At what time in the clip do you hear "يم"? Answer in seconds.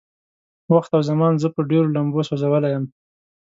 2.75-2.85